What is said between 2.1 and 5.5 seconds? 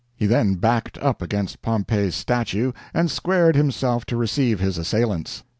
statue, and squared himself to receive his assailants.